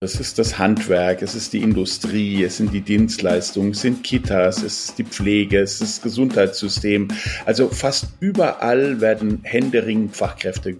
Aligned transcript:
Es 0.00 0.20
ist 0.20 0.38
das 0.38 0.58
Handwerk, 0.58 1.22
es 1.22 1.34
ist 1.34 1.52
die 1.52 1.60
Industrie, 1.60 2.44
es 2.44 2.58
sind 2.58 2.72
die 2.72 2.82
Dienstleistungen, 2.82 3.72
es 3.72 3.80
sind 3.80 4.04
Kitas, 4.04 4.58
es 4.58 4.84
ist 4.84 4.98
die 4.98 5.02
Pflege, 5.02 5.58
es 5.58 5.72
ist 5.72 5.80
das 5.80 6.02
Gesundheitssystem. 6.02 7.08
Also 7.46 7.68
fast 7.68 8.06
überall 8.20 9.00
werden 9.00 9.40
händeringend 9.42 10.14
Fachkräfte 10.14 10.76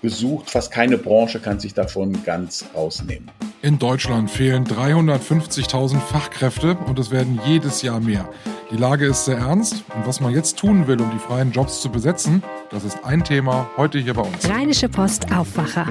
gesucht. 0.00 0.48
Fast 0.48 0.72
keine 0.72 0.96
Branche 0.96 1.38
kann 1.38 1.60
sich 1.60 1.74
davon 1.74 2.24
ganz 2.24 2.64
rausnehmen. 2.74 3.30
In 3.60 3.78
Deutschland 3.78 4.30
fehlen 4.30 4.64
350.000 4.64 6.00
Fachkräfte 6.00 6.78
und 6.86 6.98
es 6.98 7.10
werden 7.10 7.38
jedes 7.46 7.82
Jahr 7.82 8.00
mehr. 8.00 8.26
Die 8.70 8.78
Lage 8.78 9.04
ist 9.04 9.26
sehr 9.26 9.36
ernst 9.36 9.84
und 9.94 10.06
was 10.06 10.20
man 10.22 10.32
jetzt 10.32 10.56
tun 10.56 10.86
will, 10.86 10.98
um 10.98 11.10
die 11.10 11.18
freien 11.18 11.52
Jobs 11.52 11.82
zu 11.82 11.90
besetzen, 11.90 12.42
das 12.70 12.84
ist 12.84 13.04
ein 13.04 13.22
Thema 13.22 13.68
heute 13.76 13.98
hier 13.98 14.14
bei 14.14 14.22
uns. 14.22 14.48
Rheinische 14.48 14.88
Post 14.88 15.30
Aufwacher. 15.30 15.86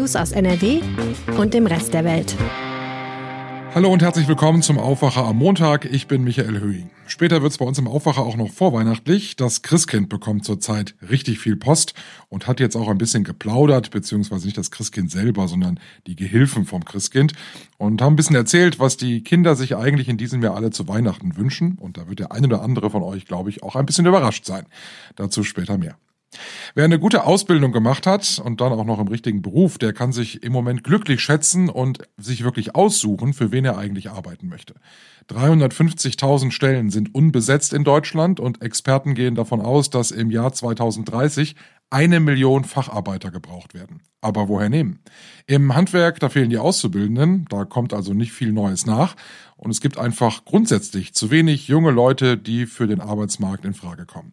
News 0.00 0.16
aus 0.16 0.32
NRW 0.32 0.80
und 1.36 1.52
dem 1.52 1.66
Rest 1.66 1.92
der 1.92 2.06
Welt. 2.06 2.34
Hallo 3.74 3.92
und 3.92 4.00
herzlich 4.00 4.26
willkommen 4.28 4.62
zum 4.62 4.78
Aufwacher 4.78 5.26
am 5.26 5.36
Montag. 5.36 5.84
Ich 5.84 6.08
bin 6.08 6.24
Michael 6.24 6.58
Höhing. 6.58 6.88
Später 7.06 7.42
wird 7.42 7.52
es 7.52 7.58
bei 7.58 7.66
uns 7.66 7.78
im 7.78 7.86
Aufwacher 7.86 8.22
auch 8.22 8.38
noch 8.38 8.50
vorweihnachtlich. 8.50 9.36
Das 9.36 9.60
Christkind 9.60 10.08
bekommt 10.08 10.46
zurzeit 10.46 10.94
richtig 11.10 11.38
viel 11.38 11.54
Post 11.54 11.92
und 12.30 12.46
hat 12.46 12.60
jetzt 12.60 12.76
auch 12.76 12.88
ein 12.88 12.96
bisschen 12.96 13.24
geplaudert, 13.24 13.90
beziehungsweise 13.90 14.46
nicht 14.46 14.56
das 14.56 14.70
Christkind 14.70 15.10
selber, 15.10 15.48
sondern 15.48 15.78
die 16.06 16.16
Gehilfen 16.16 16.64
vom 16.64 16.82
Christkind 16.82 17.34
und 17.76 18.00
haben 18.00 18.14
ein 18.14 18.16
bisschen 18.16 18.36
erzählt, 18.36 18.78
was 18.78 18.96
die 18.96 19.22
Kinder 19.22 19.54
sich 19.54 19.76
eigentlich 19.76 20.08
in 20.08 20.16
diesem 20.16 20.42
Jahr 20.42 20.56
alle 20.56 20.70
zu 20.70 20.88
Weihnachten 20.88 21.36
wünschen. 21.36 21.76
Und 21.78 21.98
da 21.98 22.08
wird 22.08 22.20
der 22.20 22.32
eine 22.32 22.46
oder 22.46 22.62
andere 22.62 22.88
von 22.88 23.02
euch, 23.02 23.26
glaube 23.26 23.50
ich, 23.50 23.62
auch 23.62 23.76
ein 23.76 23.84
bisschen 23.84 24.06
überrascht 24.06 24.46
sein. 24.46 24.64
Dazu 25.16 25.44
später 25.44 25.76
mehr. 25.76 25.96
Wer 26.74 26.84
eine 26.84 27.00
gute 27.00 27.24
Ausbildung 27.24 27.72
gemacht 27.72 28.06
hat 28.06 28.40
und 28.44 28.60
dann 28.60 28.72
auch 28.72 28.84
noch 28.84 29.00
im 29.00 29.08
richtigen 29.08 29.42
Beruf, 29.42 29.78
der 29.78 29.92
kann 29.92 30.12
sich 30.12 30.42
im 30.42 30.52
Moment 30.52 30.84
glücklich 30.84 31.20
schätzen 31.20 31.68
und 31.68 31.98
sich 32.16 32.44
wirklich 32.44 32.74
aussuchen, 32.74 33.34
für 33.34 33.50
wen 33.50 33.64
er 33.64 33.76
eigentlich 33.76 34.10
arbeiten 34.10 34.48
möchte. 34.48 34.74
350.000 35.28 36.50
Stellen 36.52 36.90
sind 36.90 37.14
unbesetzt 37.14 37.72
in 37.72 37.84
Deutschland 37.84 38.40
und 38.40 38.62
Experten 38.62 39.14
gehen 39.14 39.34
davon 39.34 39.60
aus, 39.60 39.90
dass 39.90 40.10
im 40.10 40.30
Jahr 40.30 40.52
2030 40.52 41.56
eine 41.90 42.20
Million 42.20 42.64
Facharbeiter 42.64 43.32
gebraucht 43.32 43.74
werden. 43.74 44.02
Aber 44.20 44.48
woher 44.48 44.68
nehmen? 44.68 45.00
Im 45.46 45.74
Handwerk, 45.74 46.20
da 46.20 46.28
fehlen 46.28 46.50
die 46.50 46.58
Auszubildenden, 46.58 47.46
da 47.48 47.64
kommt 47.64 47.92
also 47.92 48.14
nicht 48.14 48.32
viel 48.32 48.52
Neues 48.52 48.86
nach 48.86 49.16
und 49.56 49.72
es 49.72 49.80
gibt 49.80 49.98
einfach 49.98 50.44
grundsätzlich 50.44 51.14
zu 51.14 51.32
wenig 51.32 51.66
junge 51.66 51.90
Leute, 51.90 52.36
die 52.36 52.66
für 52.66 52.86
den 52.86 53.00
Arbeitsmarkt 53.00 53.64
in 53.64 53.74
Frage 53.74 54.06
kommen. 54.06 54.32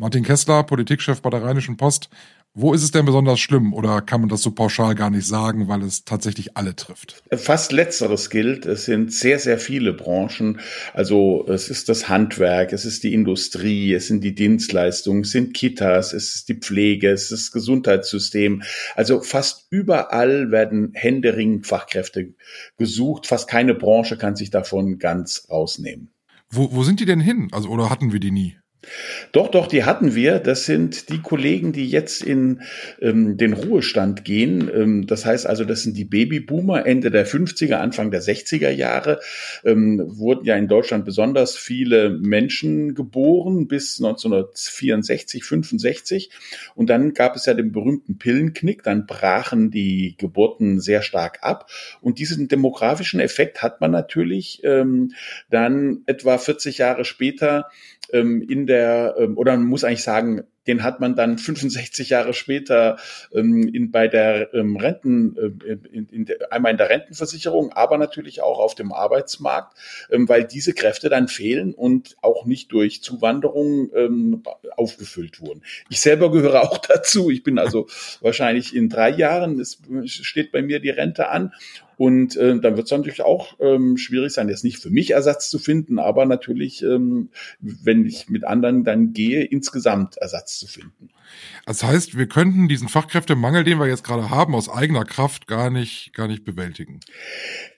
Martin 0.00 0.24
Kessler, 0.24 0.62
Politikchef 0.62 1.20
bei 1.20 1.28
der 1.28 1.42
Rheinischen 1.42 1.76
Post. 1.76 2.08
Wo 2.54 2.72
ist 2.72 2.82
es 2.82 2.90
denn 2.90 3.04
besonders 3.04 3.38
schlimm 3.38 3.74
oder 3.74 4.00
kann 4.00 4.22
man 4.22 4.30
das 4.30 4.40
so 4.40 4.50
pauschal 4.50 4.94
gar 4.94 5.10
nicht 5.10 5.26
sagen, 5.26 5.68
weil 5.68 5.82
es 5.82 6.06
tatsächlich 6.06 6.56
alle 6.56 6.74
trifft? 6.74 7.22
Fast 7.30 7.70
letzteres 7.70 8.30
gilt. 8.30 8.64
Es 8.64 8.86
sind 8.86 9.12
sehr, 9.12 9.38
sehr 9.38 9.58
viele 9.58 9.92
Branchen. 9.92 10.58
Also 10.94 11.44
es 11.48 11.68
ist 11.68 11.90
das 11.90 12.08
Handwerk, 12.08 12.72
es 12.72 12.86
ist 12.86 13.04
die 13.04 13.12
Industrie, 13.12 13.92
es 13.92 14.06
sind 14.06 14.24
die 14.24 14.34
Dienstleistungen, 14.34 15.20
es 15.20 15.32
sind 15.32 15.52
Kitas, 15.52 16.14
es 16.14 16.34
ist 16.34 16.48
die 16.48 16.54
Pflege, 16.54 17.10
es 17.10 17.24
ist 17.24 17.32
das 17.32 17.52
Gesundheitssystem. 17.52 18.62
Also 18.96 19.20
fast 19.20 19.66
überall 19.68 20.50
werden 20.50 20.92
händeringend 20.94 21.66
Fachkräfte 21.66 22.32
gesucht. 22.78 23.26
Fast 23.26 23.50
keine 23.50 23.74
Branche 23.74 24.16
kann 24.16 24.34
sich 24.34 24.48
davon 24.48 24.98
ganz 24.98 25.46
rausnehmen. 25.50 26.08
Wo, 26.48 26.72
wo 26.72 26.84
sind 26.84 27.00
die 27.00 27.04
denn 27.04 27.20
hin? 27.20 27.48
Also 27.52 27.68
oder 27.68 27.90
hatten 27.90 28.14
wir 28.14 28.18
die 28.18 28.30
nie? 28.30 28.56
Doch, 29.32 29.48
doch, 29.48 29.66
die 29.66 29.84
hatten 29.84 30.14
wir. 30.14 30.38
Das 30.38 30.64
sind 30.64 31.10
die 31.10 31.20
Kollegen, 31.20 31.72
die 31.72 31.88
jetzt 31.88 32.22
in 32.22 32.62
ähm, 33.00 33.36
den 33.36 33.52
Ruhestand 33.52 34.24
gehen. 34.24 34.70
Ähm, 34.74 35.06
das 35.06 35.26
heißt 35.26 35.46
also, 35.46 35.64
das 35.64 35.82
sind 35.82 35.98
die 35.98 36.06
Babyboomer 36.06 36.86
Ende 36.86 37.10
der 37.10 37.26
50er, 37.26 37.74
Anfang 37.74 38.10
der 38.10 38.22
60er 38.22 38.70
Jahre. 38.70 39.20
Ähm, 39.64 40.02
wurden 40.06 40.46
ja 40.46 40.56
in 40.56 40.66
Deutschland 40.66 41.04
besonders 41.04 41.56
viele 41.56 42.10
Menschen 42.10 42.94
geboren 42.94 43.68
bis 43.68 43.98
1964, 43.98 45.44
65. 45.44 46.30
Und 46.74 46.88
dann 46.88 47.12
gab 47.12 47.36
es 47.36 47.44
ja 47.44 47.52
den 47.52 47.72
berühmten 47.72 48.16
Pillenknick. 48.18 48.82
Dann 48.82 49.04
brachen 49.04 49.70
die 49.70 50.14
Geburten 50.16 50.80
sehr 50.80 51.02
stark 51.02 51.40
ab. 51.42 51.70
Und 52.00 52.18
diesen 52.18 52.48
demografischen 52.48 53.20
Effekt 53.20 53.62
hat 53.62 53.82
man 53.82 53.90
natürlich 53.90 54.62
ähm, 54.64 55.12
dann 55.50 56.02
etwa 56.06 56.38
40 56.38 56.78
Jahre 56.78 57.04
später 57.04 57.66
ähm, 58.12 58.42
in 58.42 58.66
der, 58.66 59.14
ähm, 59.18 59.36
oder 59.36 59.52
man 59.52 59.66
muss 59.66 59.84
eigentlich 59.84 60.02
sagen, 60.02 60.44
den 60.66 60.82
hat 60.82 61.00
man 61.00 61.16
dann 61.16 61.38
65 61.38 62.10
Jahre 62.10 62.34
später 62.34 62.98
ähm, 63.34 63.66
in, 63.72 63.90
bei 63.90 64.08
der 64.08 64.52
ähm, 64.54 64.76
Renten, 64.76 65.36
äh, 65.36 65.78
in, 65.90 66.06
in 66.08 66.24
der, 66.26 66.52
einmal 66.52 66.72
in 66.72 66.78
der 66.78 66.90
Rentenversicherung, 66.90 67.72
aber 67.72 67.98
natürlich 67.98 68.42
auch 68.42 68.58
auf 68.58 68.74
dem 68.74 68.92
Arbeitsmarkt, 68.92 69.76
ähm, 70.10 70.28
weil 70.28 70.44
diese 70.44 70.74
Kräfte 70.74 71.08
dann 71.08 71.28
fehlen 71.28 71.74
und 71.74 72.16
auch 72.20 72.44
nicht 72.44 72.72
durch 72.72 73.02
Zuwanderung 73.02 73.90
ähm, 73.94 74.42
aufgefüllt 74.76 75.40
wurden. 75.40 75.62
Ich 75.88 76.00
selber 76.00 76.30
gehöre 76.30 76.62
auch 76.62 76.78
dazu. 76.78 77.30
Ich 77.30 77.42
bin 77.42 77.58
also 77.58 77.88
wahrscheinlich 78.20 78.74
in 78.74 78.88
drei 78.88 79.10
Jahren, 79.10 79.58
es 79.58 79.78
steht 80.10 80.52
bei 80.52 80.62
mir 80.62 80.80
die 80.80 80.90
Rente 80.90 81.30
an 81.30 81.52
und 82.00 82.34
äh, 82.38 82.58
dann 82.58 82.78
wird 82.78 82.86
es 82.86 82.90
natürlich 82.90 83.20
auch 83.20 83.56
ähm, 83.60 83.98
schwierig 83.98 84.32
sein, 84.32 84.48
jetzt 84.48 84.64
nicht 84.64 84.78
für 84.78 84.88
mich 84.88 85.10
Ersatz 85.10 85.50
zu 85.50 85.58
finden, 85.58 85.98
aber 85.98 86.24
natürlich, 86.24 86.82
ähm, 86.82 87.28
wenn 87.60 88.06
ich 88.06 88.30
mit 88.30 88.46
anderen 88.46 88.84
dann 88.84 89.12
gehe, 89.12 89.44
insgesamt 89.44 90.16
Ersatz 90.16 90.58
zu 90.58 90.66
finden. 90.66 91.10
Das 91.66 91.84
heißt, 91.84 92.16
wir 92.16 92.26
könnten 92.26 92.68
diesen 92.68 92.88
Fachkräftemangel, 92.88 93.64
den 93.64 93.78
wir 93.78 93.86
jetzt 93.86 94.02
gerade 94.02 94.30
haben, 94.30 94.54
aus 94.54 94.70
eigener 94.70 95.04
Kraft 95.04 95.46
gar 95.46 95.68
nicht, 95.68 96.14
gar 96.14 96.26
nicht 96.26 96.42
bewältigen. 96.42 97.00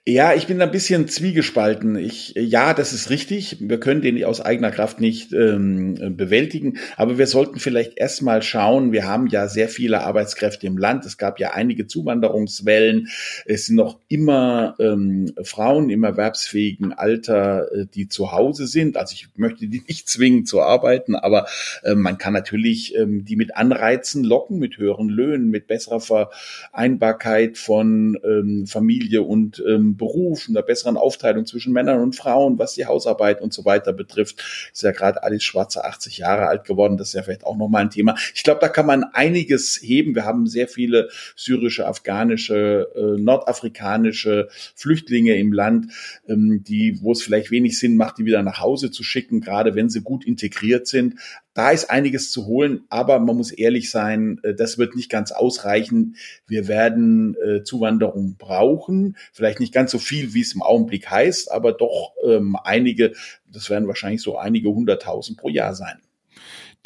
Ja, 0.05 0.35
ich 0.35 0.49
bin 0.49 0.61
ein 0.61 0.73
bisschen 0.73 1.07
zwiegespalten. 1.07 1.95
Ich, 1.95 2.35
ja, 2.35 2.75
das 2.75 2.93
ist 2.93 3.09
richtig. 3.09 3.59
Wir 3.61 3.79
können 3.79 4.03
den 4.03 4.25
aus 4.25 4.41
eigener 4.41 4.73
Kraft 4.73 5.01
nicht 5.01 5.33
ähm, 5.33 6.17
bewältigen, 6.17 6.79
aber 6.97 7.19
wir 7.19 7.29
sollten 7.29 7.61
vielleicht 7.61 7.97
erstmal 7.99 8.43
schauen. 8.43 8.91
Wir 8.91 9.07
haben 9.07 9.29
ja 9.29 9.47
sehr 9.47 9.69
viele 9.69 10.03
Arbeitskräfte 10.03 10.67
im 10.67 10.77
Land. 10.77 11.07
Es 11.07 11.19
gab 11.19 11.39
ja 11.39 11.53
einige 11.53 11.87
Zuwanderungswellen. 11.87 13.11
Es 13.47 13.67
sind 13.67 13.77
noch 13.77 14.01
immer 14.09 14.75
ähm, 14.81 15.35
Frauen 15.45 15.89
im 15.89 16.03
erwerbsfähigen 16.03 16.93
Alter, 16.93 17.71
äh, 17.73 17.87
die 17.87 18.09
zu 18.09 18.33
Hause 18.33 18.67
sind. 18.67 18.97
Also 18.97 19.15
ich 19.15 19.29
möchte 19.37 19.69
die 19.69 19.85
nicht 19.87 20.09
zwingen 20.09 20.47
zu 20.47 20.63
arbeiten, 20.63 21.15
aber 21.15 21.47
äh, 21.85 21.95
man 21.95 22.19
kann 22.19 22.33
natürlich 22.33 22.97
ähm, 22.97 23.25
die 23.25 23.37
mit 23.37 23.57
Anreizen 23.57 24.25
locken, 24.25 24.59
mit 24.59 24.79
höheren 24.79 25.09
Löhnen, 25.09 25.49
mit 25.49 25.69
besserer 25.69 26.01
Vereinbarkeit 26.01 27.57
von 27.57 28.19
ähm, 28.25 28.67
Familie 28.67 29.23
und 29.23 29.63
ähm, 29.65 29.92
Beruf, 29.97 30.47
einer 30.49 30.63
besseren 30.63 30.97
Aufteilung 30.97 31.47
zwischen 31.47 31.73
Männern 31.73 32.01
und 32.01 32.17
Frauen, 32.17 32.59
was 32.59 32.75
die 32.75 32.87
Hausarbeit 32.87 33.41
und 33.41 33.53
so 33.53 33.65
weiter 33.65 33.93
betrifft. 33.93 34.43
Ist 34.73 34.83
ja 34.83 34.93
gerade 34.93 35.23
Alice 35.23 35.43
Schwarze 35.43 35.85
80 35.85 36.19
Jahre 36.19 36.47
alt 36.47 36.65
geworden. 36.65 36.97
Das 36.97 37.09
ist 37.09 37.15
ja 37.15 37.23
vielleicht 37.23 37.45
auch 37.45 37.57
nochmal 37.57 37.83
ein 37.83 37.91
Thema. 37.91 38.17
Ich 38.35 38.43
glaube, 38.43 38.61
da 38.61 38.69
kann 38.69 38.87
man 38.87 39.05
einiges 39.05 39.81
heben. 39.83 40.15
Wir 40.15 40.25
haben 40.25 40.47
sehr 40.47 40.69
viele 40.69 41.09
syrische, 41.37 41.87
afghanische, 41.87 42.89
äh, 42.95 43.21
nordafrikanische 43.21 44.49
Flüchtlinge 44.75 45.37
im 45.37 45.53
Land, 45.53 45.93
ähm, 46.29 46.63
die, 46.65 46.99
wo 47.03 47.13
es 47.13 47.23
vielleicht 47.23 47.51
wenig 47.51 47.79
Sinn 47.79 47.97
macht, 47.97 48.19
die 48.19 48.25
wieder 48.25 48.43
nach 48.43 48.61
Hause 48.61 48.91
zu 48.91 49.03
schicken, 49.03 49.41
gerade 49.41 49.75
wenn 49.75 49.89
sie 49.89 50.03
gut 50.03 50.25
integriert 50.25 50.87
sind. 50.87 51.15
Da 51.55 51.71
ist 51.71 51.91
einiges 51.91 52.31
zu 52.31 52.47
holen, 52.47 52.85
aber 52.89 53.19
man 53.19 53.37
muss 53.37 53.53
ehrlich 53.53 53.91
sein, 53.91 54.41
äh, 54.43 54.55
das 54.55 54.79
wird 54.79 54.97
nicht 54.97 55.11
ganz 55.11 55.33
ausreichen. 55.33 56.17
Wir 56.47 56.67
werden 56.69 57.37
äh, 57.45 57.63
Zuwanderung 57.63 58.37
brauchen, 58.39 59.17
vielleicht 59.33 59.61
nicht 59.61 59.75
ganz 59.75 59.91
so 59.91 59.99
viel, 59.99 60.35
wie 60.35 60.41
es 60.41 60.55
im 60.55 60.63
Augenblick 60.63 61.11
heißt, 61.11 61.51
aber 61.53 61.73
doch 61.73 62.15
ähm, 62.27 62.57
einige, 62.63 63.13
das 63.47 63.69
werden 63.69 63.89
wahrscheinlich 63.89 64.23
so 64.23 64.39
einige 64.39 64.71
hunderttausend 64.71 65.39
pro 65.39 65.49
Jahr 65.49 65.75
sein. 65.75 66.01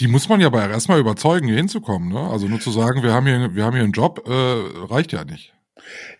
Die 0.01 0.09
muss 0.09 0.29
man 0.29 0.41
ja 0.41 0.49
aber 0.49 0.69
erstmal 0.69 1.01
überzeugen, 1.01 1.47
hier 1.47 1.57
hinzukommen. 1.57 2.11
Ne? 2.11 2.21
Also 2.21 2.49
nur 2.49 2.61
zu 2.61 2.71
sagen, 2.71 3.03
wir 3.03 3.15
haben 3.15 3.27
hier, 3.27 3.55
wir 3.55 3.65
haben 3.65 3.75
hier 3.75 3.85
einen 3.85 3.93
Job, 3.93 4.29
äh, 4.29 4.33
reicht 4.33 5.13
ja 5.13 5.25
nicht. 5.25 5.55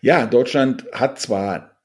Ja, 0.01 0.25
Deutschland 0.25 0.85
hat 0.93 1.19
zwar 1.19 1.76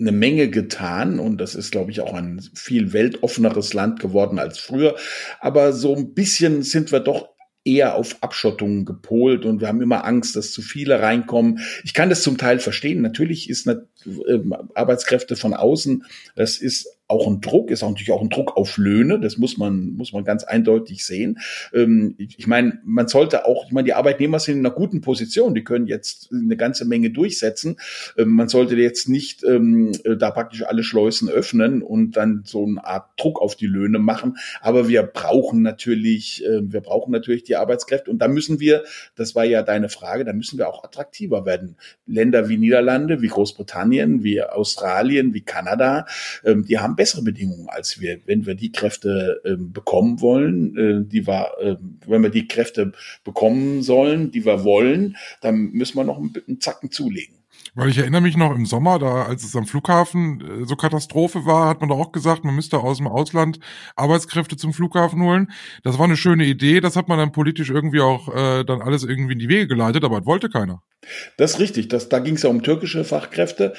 eine 0.00 0.12
Menge 0.12 0.48
getan 0.48 1.18
und 1.18 1.38
das 1.38 1.54
ist, 1.54 1.72
glaube 1.72 1.90
ich, 1.90 2.00
auch 2.00 2.14
ein 2.14 2.40
viel 2.54 2.92
weltoffeneres 2.92 3.74
Land 3.74 3.98
geworden 4.00 4.38
als 4.38 4.58
früher. 4.58 4.96
Aber 5.40 5.72
so 5.72 5.94
ein 5.94 6.14
bisschen 6.14 6.62
sind 6.62 6.92
wir 6.92 7.00
doch 7.00 7.30
eher 7.64 7.96
auf 7.96 8.16
Abschottung 8.22 8.84
gepolt 8.84 9.44
und 9.44 9.60
wir 9.60 9.68
haben 9.68 9.82
immer 9.82 10.04
Angst, 10.04 10.36
dass 10.36 10.52
zu 10.52 10.62
viele 10.62 11.00
reinkommen. 11.00 11.58
Ich 11.84 11.94
kann 11.94 12.08
das 12.08 12.22
zum 12.22 12.38
Teil 12.38 12.60
verstehen. 12.60 13.02
Natürlich 13.02 13.50
ist 13.50 13.68
eine, 13.68 13.86
äh, 14.26 14.38
Arbeitskräfte 14.74 15.36
von 15.36 15.52
außen, 15.52 16.04
das 16.34 16.58
ist 16.58 16.97
auch 17.08 17.26
ein 17.26 17.40
Druck, 17.40 17.70
ist 17.70 17.82
auch 17.82 17.88
natürlich 17.88 18.12
auch 18.12 18.20
ein 18.20 18.28
Druck 18.28 18.56
auf 18.58 18.76
Löhne. 18.76 19.18
Das 19.18 19.38
muss 19.38 19.56
man, 19.56 19.94
muss 19.94 20.12
man 20.12 20.24
ganz 20.24 20.44
eindeutig 20.44 21.06
sehen. 21.06 21.38
Ähm, 21.72 22.14
ich, 22.18 22.38
ich 22.38 22.46
meine, 22.46 22.78
man 22.84 23.08
sollte 23.08 23.46
auch, 23.46 23.64
ich 23.66 23.72
meine, 23.72 23.86
die 23.86 23.94
Arbeitnehmer 23.94 24.38
sind 24.38 24.58
in 24.58 24.66
einer 24.66 24.74
guten 24.74 25.00
Position. 25.00 25.54
Die 25.54 25.64
können 25.64 25.86
jetzt 25.86 26.28
eine 26.30 26.56
ganze 26.56 26.84
Menge 26.84 27.10
durchsetzen. 27.10 27.76
Ähm, 28.18 28.28
man 28.28 28.48
sollte 28.48 28.76
jetzt 28.76 29.08
nicht 29.08 29.42
ähm, 29.42 29.92
da 30.18 30.30
praktisch 30.30 30.64
alle 30.64 30.82
Schleusen 30.82 31.30
öffnen 31.30 31.80
und 31.82 32.18
dann 32.18 32.42
so 32.44 32.66
eine 32.66 32.84
Art 32.84 33.08
Druck 33.16 33.40
auf 33.40 33.56
die 33.56 33.66
Löhne 33.66 33.98
machen. 33.98 34.36
Aber 34.60 34.86
wir 34.86 35.02
brauchen 35.02 35.62
natürlich, 35.62 36.44
äh, 36.44 36.60
wir 36.62 36.82
brauchen 36.82 37.10
natürlich 37.10 37.42
die 37.42 37.56
Arbeitskräfte. 37.56 38.10
Und 38.10 38.18
da 38.18 38.28
müssen 38.28 38.60
wir, 38.60 38.84
das 39.16 39.34
war 39.34 39.46
ja 39.46 39.62
deine 39.62 39.88
Frage, 39.88 40.26
da 40.26 40.34
müssen 40.34 40.58
wir 40.58 40.68
auch 40.68 40.84
attraktiver 40.84 41.46
werden. 41.46 41.76
Länder 42.06 42.50
wie 42.50 42.58
Niederlande, 42.58 43.22
wie 43.22 43.28
Großbritannien, 43.28 44.22
wie 44.22 44.42
Australien, 44.42 45.32
wie 45.32 45.40
Kanada, 45.40 46.04
ähm, 46.44 46.66
die 46.66 46.78
haben 46.78 46.97
bessere 46.98 47.22
Bedingungen 47.22 47.68
als 47.68 48.00
wir. 48.00 48.20
Wenn 48.26 48.44
wir 48.44 48.56
die 48.56 48.72
Kräfte 48.72 49.40
ähm, 49.44 49.72
bekommen 49.72 50.20
wollen, 50.20 50.76
äh, 50.76 51.08
die 51.08 51.26
wir, 51.26 51.52
äh, 51.60 51.76
wenn 52.06 52.22
wir 52.22 52.30
die 52.30 52.48
Kräfte 52.48 52.92
bekommen 53.24 53.82
sollen, 53.82 54.32
die 54.32 54.44
wir 54.44 54.64
wollen, 54.64 55.16
dann 55.40 55.70
müssen 55.70 55.96
wir 55.96 56.04
noch 56.04 56.18
einen 56.18 56.60
Zacken 56.60 56.90
zulegen. 56.90 57.38
Weil 57.74 57.90
ich 57.90 57.98
erinnere 57.98 58.20
mich 58.20 58.36
noch 58.36 58.54
im 58.54 58.66
Sommer, 58.66 58.98
da 58.98 59.26
als 59.26 59.44
es 59.44 59.54
am 59.54 59.64
Flughafen 59.64 60.40
äh, 60.40 60.66
so 60.66 60.74
Katastrophe 60.74 61.46
war, 61.46 61.68
hat 61.68 61.80
man 61.80 61.88
doch 61.88 61.98
auch 61.98 62.12
gesagt, 62.12 62.44
man 62.44 62.56
müsste 62.56 62.78
aus 62.80 62.98
dem 62.98 63.06
Ausland 63.06 63.60
Arbeitskräfte 63.94 64.56
zum 64.56 64.72
Flughafen 64.72 65.22
holen. 65.22 65.52
Das 65.84 65.98
war 65.98 66.06
eine 66.06 66.16
schöne 66.16 66.44
Idee, 66.44 66.80
das 66.80 66.96
hat 66.96 67.08
man 67.08 67.18
dann 67.18 67.30
politisch 67.30 67.70
irgendwie 67.70 68.00
auch 68.00 68.34
äh, 68.34 68.64
dann 68.64 68.82
alles 68.82 69.04
irgendwie 69.04 69.34
in 69.34 69.38
die 69.38 69.48
Wege 69.48 69.68
geleitet, 69.68 70.04
aber 70.04 70.18
das 70.18 70.26
wollte 70.26 70.48
keiner. 70.48 70.82
Das 71.36 71.52
ist 71.52 71.60
richtig. 71.60 71.88
Das, 71.88 72.08
da 72.08 72.18
ging 72.18 72.34
es 72.34 72.42
ja 72.42 72.50
um 72.50 72.62
türkische 72.62 73.04
Fachkräfte 73.04 73.72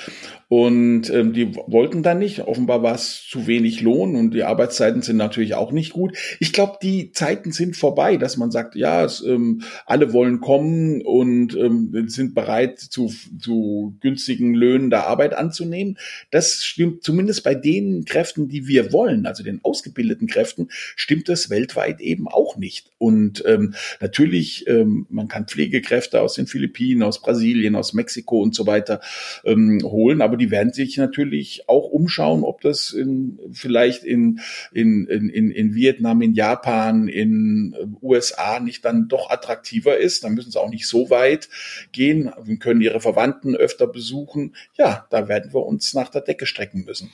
und 0.48 1.10
ähm, 1.12 1.33
die 1.33 1.56
wollten 1.56 2.01
dann 2.01 2.18
nicht. 2.18 2.42
Offenbar 2.42 2.81
war 2.81 2.95
es 2.95 3.24
zu 3.30 3.45
wenig 3.45 3.81
Lohn 3.81 4.16
und 4.16 4.33
die 4.33 4.44
Arbeitszeiten 4.44 5.01
sind 5.01 5.18
natürlich 5.18 5.54
auch 5.54 5.71
nicht 5.71 5.94
gut. 5.94 6.18
Ich 6.39 6.54
glaube, 6.54 6.77
die 6.81 7.12
Zeiten 7.12 7.51
sind 7.51 7.77
vorbei, 7.77 8.18
dass 8.18 8.38
man 8.38 8.50
sagt, 8.50 8.75
ja, 8.75 9.04
es, 9.04 9.21
ähm, 9.21 9.62
alle 9.86 10.12
wollen 10.12 10.39
kommen 10.39 11.01
und 11.01 11.56
ähm, 11.56 12.06
sind 12.07 12.33
bereit, 12.33 12.80
zu, 12.80 13.13
zu 13.39 13.98
günstigen 14.00 14.56
Löhnen 14.56 14.89
der 14.89 15.06
Arbeit 15.06 15.36
anzunehmen. 15.36 15.98
Das 16.31 16.63
stimmt 16.63 17.04
zumindest 17.04 17.44
bei 17.44 17.54
den 17.54 18.06
Kräften, 18.06 18.48
die 18.48 18.66
wir 18.66 18.92
wollen, 18.92 19.25
also 19.27 19.44
den 19.44 19.60
ausgebildeten 19.63 20.27
Kräften, 20.27 20.69
stimmt 20.71 21.30
das 21.30 21.50
weltweit 21.50 22.01
eben 22.01 22.27
auch 22.27 22.57
nicht. 22.57 22.92
Und 22.98 23.44
ähm, 23.45 23.75
natürlich, 24.01 24.68
ähm, 24.68 25.06
man 25.10 25.27
kann 25.27 25.48
Pflegekräfte 25.48 26.21
aus 26.21 26.33
den 26.33 26.48
Philippinen, 26.48 27.04
aus 27.04 27.19
Brasilien, 27.19 27.75
aus 27.75 27.94
Mexiko 27.94 28.42
und 28.42 28.56
so 28.56 28.68
weiter 28.68 29.01
ähm, 29.44 29.81
holen. 29.83 30.21
Aber 30.21 30.38
die 30.38 30.51
werden 30.51 30.74
sich 30.74 30.98
natürlich 30.98 31.63
auch 31.68 31.89
umschauen, 31.89 32.44
ob 32.44 32.62
das 32.62 32.92
in, 32.92 33.39
vielleicht 33.51 34.04
in, 34.04 34.39
in, 34.71 35.06
in, 35.07 35.51
in 35.51 35.75
Vietnam, 35.75 36.21
in 36.21 36.33
Japan, 36.33 37.07
in 37.07 37.75
äh, 37.77 37.86
USA 38.06 38.60
nicht 38.60 38.86
dann 38.86 39.07
doch 39.07 39.30
attraktiver 39.30 39.98
ist. 39.98 40.24
Dann 40.24 40.33
müssen 40.33 40.51
sie 40.51 40.60
auch 40.60 40.69
nicht 40.69 40.88
so 40.88 41.10
weit 41.10 41.50
gehen, 41.92 42.31
können 42.60 42.81
ihre 42.81 43.01
Verwandten 43.01 43.56
öfter 43.56 43.88
besuchen. 43.88 44.56
Ja, 44.77 45.06
da 45.10 45.27
werden 45.27 45.54
wir 45.54 45.66
uns 45.66 45.94
nach 45.94 46.10
der 46.10 46.21
Decke 46.21 46.45
strecken 46.45 46.86
müssen. 46.86 47.12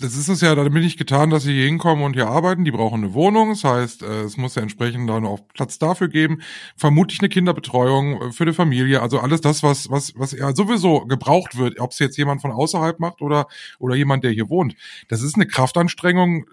Das 0.00 0.16
ist 0.16 0.28
es 0.28 0.40
ja 0.40 0.54
damit 0.54 0.82
nicht 0.82 0.98
getan, 0.98 1.30
dass 1.30 1.42
sie 1.42 1.52
hier 1.52 1.66
hinkommen 1.66 2.04
und 2.04 2.14
hier 2.14 2.28
arbeiten. 2.28 2.64
Die 2.64 2.70
brauchen 2.70 3.04
eine 3.04 3.14
Wohnung. 3.14 3.50
Das 3.50 3.64
heißt, 3.64 4.02
äh, 4.02 4.22
es 4.22 4.36
muss 4.36 4.54
ja 4.54 4.62
entsprechend 4.62 5.08
dann 5.08 5.26
auch 5.26 5.40
Platz 5.54 5.78
dafür 5.78 6.08
geben. 6.08 6.40
Vermutlich 6.76 7.20
eine 7.20 7.28
Kinderbetreuung 7.28 8.20
äh, 8.20 8.32
für 8.32 8.46
die 8.46 8.52
Familie. 8.52 9.02
Also 9.06 9.20
alles 9.20 9.40
das, 9.40 9.62
was, 9.62 9.88
was, 9.88 10.12
was 10.16 10.32
ja 10.32 10.52
sowieso 10.52 11.06
gebraucht 11.06 11.56
wird, 11.56 11.78
ob 11.78 11.92
es 11.92 12.00
jetzt 12.00 12.16
jemand 12.16 12.42
von 12.42 12.50
außerhalb 12.50 12.98
macht 12.98 13.22
oder, 13.22 13.46
oder 13.78 13.94
jemand, 13.94 14.24
der 14.24 14.32
hier 14.32 14.48
wohnt. 14.48 14.74
Das 15.06 15.22
ist 15.22 15.36
eine 15.36 15.46
Kraftanstrengung, 15.46 16.46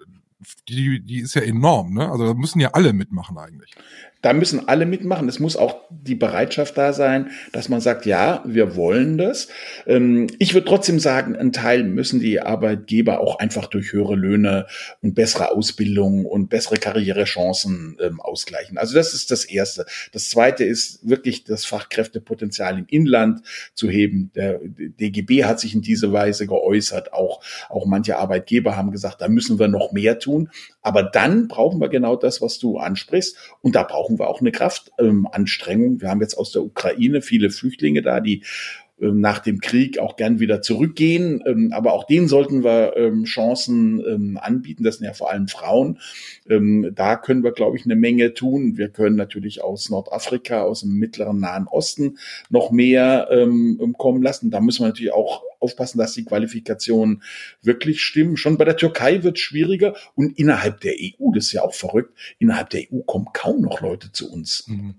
die, 0.68 1.00
die 1.00 1.18
ist 1.18 1.34
ja 1.34 1.42
enorm, 1.42 1.94
ne? 1.94 2.08
Also 2.08 2.26
da 2.26 2.34
müssen 2.34 2.60
ja 2.60 2.68
alle 2.70 2.92
mitmachen 2.92 3.38
eigentlich 3.38 3.74
da 4.24 4.32
müssen 4.32 4.68
alle 4.68 4.86
mitmachen. 4.86 5.28
Es 5.28 5.38
muss 5.38 5.54
auch 5.54 5.82
die 5.90 6.14
Bereitschaft 6.14 6.78
da 6.78 6.94
sein, 6.94 7.30
dass 7.52 7.68
man 7.68 7.82
sagt, 7.82 8.06
ja, 8.06 8.42
wir 8.46 8.74
wollen 8.74 9.18
das. 9.18 9.48
Ähm, 9.86 10.28
ich 10.38 10.54
würde 10.54 10.66
trotzdem 10.66 10.98
sagen, 10.98 11.36
ein 11.36 11.52
Teil 11.52 11.84
müssen 11.84 12.20
die 12.20 12.40
Arbeitgeber 12.40 13.20
auch 13.20 13.38
einfach 13.38 13.66
durch 13.66 13.92
höhere 13.92 14.14
Löhne 14.14 14.66
und 15.02 15.14
bessere 15.14 15.52
Ausbildung 15.52 16.24
und 16.24 16.48
bessere 16.48 16.78
Karrierechancen 16.78 17.98
ähm, 18.00 18.18
ausgleichen. 18.18 18.78
Also 18.78 18.94
das 18.94 19.12
ist 19.12 19.30
das 19.30 19.44
Erste. 19.44 19.84
Das 20.12 20.30
Zweite 20.30 20.64
ist 20.64 21.06
wirklich 21.06 21.44
das 21.44 21.66
Fachkräftepotenzial 21.66 22.78
im 22.78 22.86
Inland 22.88 23.42
zu 23.74 23.90
heben. 23.90 24.30
Der 24.34 24.58
DGB 24.64 25.44
hat 25.44 25.60
sich 25.60 25.74
in 25.74 25.82
diese 25.82 26.12
Weise 26.14 26.46
geäußert. 26.46 27.12
Auch, 27.12 27.44
auch 27.68 27.84
manche 27.84 28.16
Arbeitgeber 28.16 28.74
haben 28.74 28.90
gesagt, 28.90 29.20
da 29.20 29.28
müssen 29.28 29.58
wir 29.58 29.68
noch 29.68 29.92
mehr 29.92 30.18
tun. 30.18 30.48
Aber 30.80 31.02
dann 31.02 31.46
brauchen 31.48 31.78
wir 31.80 31.88
genau 31.88 32.16
das, 32.16 32.40
was 32.40 32.58
du 32.58 32.78
ansprichst. 32.78 33.36
Und 33.60 33.74
da 33.74 33.82
brauchen 33.82 34.13
wir 34.18 34.28
auch 34.28 34.40
eine 34.40 34.52
Kraftanstrengung. 34.52 36.00
wir 36.00 36.10
haben 36.10 36.20
jetzt 36.20 36.36
aus 36.36 36.52
der 36.52 36.62
Ukraine 36.62 37.22
viele 37.22 37.50
Flüchtlinge 37.50 38.02
da, 38.02 38.20
die 38.20 38.42
ähm, 39.00 39.20
nach 39.20 39.40
dem 39.40 39.60
Krieg 39.60 39.98
auch 39.98 40.16
gern 40.16 40.38
wieder 40.38 40.62
zurückgehen. 40.62 41.42
Ähm, 41.46 41.72
aber 41.72 41.92
auch 41.92 42.04
denen 42.04 42.28
sollten 42.28 42.62
wir 42.62 42.96
ähm, 42.96 43.24
Chancen 43.24 44.38
anbieten. 44.38 44.84
Das 44.84 44.96
sind 44.98 45.06
ja 45.06 45.12
vor 45.12 45.30
allem 45.30 45.48
Frauen. 45.48 45.98
Da 46.46 47.16
können 47.16 47.42
wir, 47.42 47.52
glaube 47.52 47.76
ich, 47.76 47.84
eine 47.84 47.96
Menge 47.96 48.34
tun. 48.34 48.76
Wir 48.76 48.88
können 48.88 49.16
natürlich 49.16 49.62
aus 49.62 49.90
Nordafrika, 49.90 50.62
aus 50.62 50.80
dem 50.80 50.98
mittleren 50.98 51.40
Nahen 51.40 51.66
Osten 51.66 52.18
noch 52.50 52.70
mehr 52.70 53.28
kommen 53.96 54.22
lassen. 54.22 54.50
Da 54.50 54.60
müssen 54.60 54.82
wir 54.82 54.88
natürlich 54.88 55.12
auch 55.12 55.42
aufpassen, 55.64 55.98
dass 55.98 56.12
die 56.12 56.24
Qualifikationen 56.24 57.22
wirklich 57.62 58.02
stimmen. 58.02 58.36
Schon 58.36 58.58
bei 58.58 58.64
der 58.64 58.76
Türkei 58.76 59.22
wird 59.22 59.36
es 59.36 59.42
schwieriger 59.42 59.96
und 60.14 60.38
innerhalb 60.38 60.80
der 60.80 60.94
EU, 60.94 61.32
das 61.34 61.46
ist 61.46 61.52
ja 61.52 61.62
auch 61.62 61.74
verrückt, 61.74 62.16
innerhalb 62.38 62.70
der 62.70 62.82
EU 62.92 63.00
kommen 63.00 63.26
kaum 63.32 63.62
noch 63.62 63.80
Leute 63.80 64.12
zu 64.12 64.30
uns. 64.30 64.68
Mhm. 64.68 64.96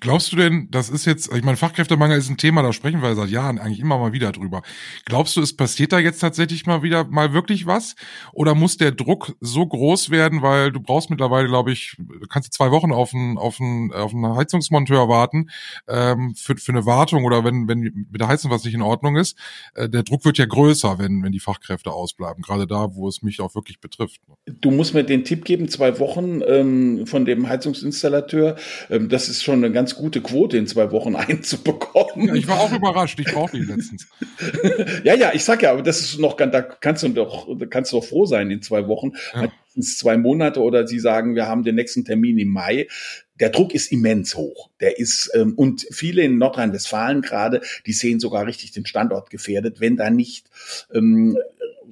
Glaubst 0.00 0.32
du 0.32 0.36
denn, 0.36 0.68
das 0.70 0.88
ist 0.88 1.04
jetzt, 1.04 1.32
ich 1.32 1.42
meine, 1.42 1.56
Fachkräftemangel 1.56 2.18
ist 2.18 2.30
ein 2.30 2.36
Thema, 2.36 2.62
da 2.62 2.72
sprechen 2.72 3.02
wir 3.02 3.14
seit 3.14 3.30
Jahren 3.30 3.58
eigentlich 3.58 3.80
immer 3.80 3.98
mal 3.98 4.12
wieder 4.12 4.32
drüber. 4.32 4.62
Glaubst 5.04 5.36
du, 5.36 5.42
es 5.42 5.56
passiert 5.56 5.92
da 5.92 5.98
jetzt 5.98 6.20
tatsächlich 6.20 6.66
mal 6.66 6.82
wieder 6.82 7.04
mal 7.04 7.32
wirklich 7.32 7.66
was? 7.66 7.94
Oder 8.32 8.54
muss 8.54 8.76
der 8.76 8.92
Druck 8.92 9.36
so 9.40 9.66
groß 9.66 10.10
werden, 10.10 10.42
weil 10.42 10.72
du 10.72 10.80
brauchst 10.80 11.10
mittlerweile, 11.10 11.48
glaube 11.48 11.72
ich, 11.72 11.96
kannst 12.28 12.48
du 12.48 12.56
zwei 12.56 12.70
Wochen 12.70 12.92
auf 12.92 13.14
einen, 13.14 13.38
auf 13.38 13.60
einen, 13.60 13.92
auf 13.92 14.14
einen 14.14 14.36
Heizungsmonteur 14.36 15.08
warten 15.08 15.50
ähm, 15.88 16.34
für, 16.36 16.56
für 16.56 16.72
eine 16.72 16.86
Wartung 16.86 17.24
oder 17.24 17.44
wenn, 17.44 17.68
wenn 17.68 17.80
mit 17.80 18.20
der 18.20 18.28
Heizung 18.28 18.50
was 18.50 18.64
nicht 18.64 18.74
in 18.74 18.82
Ordnung 18.82 19.16
ist. 19.16 19.36
Äh, 19.74 19.88
der 19.88 20.02
Druck 20.02 20.24
wird 20.24 20.38
ja 20.38 20.46
größer, 20.46 20.98
wenn, 20.98 21.22
wenn 21.22 21.32
die 21.32 21.40
Fachkräfte 21.40 21.92
ausbleiben, 21.92 22.42
gerade 22.42 22.66
da, 22.66 22.94
wo 22.94 23.08
es 23.08 23.22
mich 23.22 23.40
auch 23.40 23.54
wirklich 23.54 23.80
betrifft. 23.80 24.20
Du 24.46 24.70
musst 24.70 24.94
mir 24.94 25.04
den 25.04 25.24
Tipp 25.24 25.44
geben, 25.44 25.68
zwei 25.68 25.98
Wochen 25.98 26.40
ähm, 26.46 27.06
von 27.06 27.24
dem 27.24 27.48
Heizungsinstallateur. 27.48 28.56
Ähm, 28.90 29.08
das 29.08 29.28
ist 29.28 29.42
schon 29.42 29.64
eine 29.64 29.73
ganz 29.74 29.94
gute 29.94 30.22
Quote 30.22 30.56
in 30.56 30.66
zwei 30.66 30.90
Wochen 30.90 31.16
einzubekommen. 31.16 32.28
Ja, 32.28 32.34
ich 32.34 32.48
war 32.48 32.60
auch 32.60 32.72
überrascht, 32.72 33.20
ich 33.20 33.26
brauchte 33.26 33.58
ihn 33.58 33.66
letztens. 33.66 34.06
ja, 35.04 35.14
ja, 35.14 35.32
ich 35.34 35.44
sag 35.44 35.62
ja, 35.62 35.72
aber 35.72 35.82
das 35.82 36.00
ist 36.00 36.18
noch, 36.18 36.34
da 36.36 36.62
kannst 36.62 37.02
du 37.02 37.08
doch, 37.08 37.48
da 37.58 37.66
kannst 37.66 37.92
du 37.92 37.96
doch 37.96 38.04
froh 38.04 38.26
sein 38.26 38.50
in 38.50 38.62
zwei 38.62 38.88
Wochen. 38.88 39.12
Ja. 39.34 39.52
Zwei 39.80 40.16
Monate 40.16 40.60
oder 40.60 40.86
sie 40.86 41.00
sagen, 41.00 41.34
wir 41.34 41.48
haben 41.48 41.64
den 41.64 41.74
nächsten 41.74 42.04
Termin 42.04 42.38
im 42.38 42.48
Mai 42.48 42.86
der 43.40 43.50
Druck 43.50 43.74
ist 43.74 43.90
immens 43.90 44.36
hoch. 44.36 44.70
Der 44.80 44.98
ist 44.98 45.30
ähm, 45.34 45.54
und 45.56 45.86
viele 45.90 46.22
in 46.22 46.38
Nordrhein-Westfalen 46.38 47.22
gerade, 47.22 47.60
die 47.86 47.92
sehen 47.92 48.20
sogar 48.20 48.46
richtig 48.46 48.72
den 48.72 48.86
Standort 48.86 49.30
gefährdet, 49.30 49.80
wenn 49.80 49.96
da 49.96 50.10
nicht 50.10 50.46
ähm, 50.92 51.36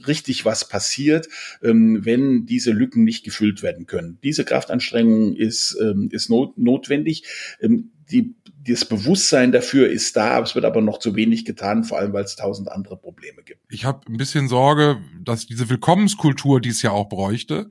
richtig 0.07 0.45
was 0.45 0.69
passiert, 0.69 1.29
ähm, 1.63 2.05
wenn 2.05 2.47
diese 2.47 2.73
Lücken 2.73 3.05
nicht 3.05 3.25
gefüllt 3.25 3.63
werden 3.63 3.87
können. 3.87 4.19
Diese 4.23 4.45
Kraftanstrengung 4.45 5.35
ist, 5.37 5.77
ähm, 5.81 6.09
ist 6.11 6.31
not 6.31 6.59
notwendig. 6.59 7.25
Ähm, 7.61 7.93
die, 8.11 8.35
das 8.67 8.85
Bewusstsein 8.85 9.53
dafür 9.53 9.91
ist 9.91 10.17
da, 10.17 10.41
es 10.41 10.55
wird 10.55 10.65
aber 10.65 10.81
noch 10.81 10.99
zu 10.99 11.17
wenig 11.17 11.45
getan, 11.45 11.85
vor 11.85 11.99
allem 11.99 12.13
weil 12.13 12.25
es 12.25 12.37
tausend 12.37 12.71
andere 12.71 12.97
Probleme 12.97 13.43
gibt. 13.43 13.61
Ich 13.71 13.85
habe 13.85 14.01
ein 14.09 14.17
bisschen 14.17 14.49
Sorge, 14.49 14.99
dass 15.25 15.47
diese 15.47 15.69
Willkommenskultur, 15.69 16.61
die 16.61 16.69
es 16.69 16.83
ja 16.83 16.91
auch 16.91 17.09
bräuchte, 17.09 17.71